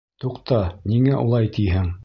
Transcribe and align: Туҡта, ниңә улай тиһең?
Туҡта, 0.23 0.61
ниңә 0.93 1.21
улай 1.27 1.55
тиһең? 1.59 1.97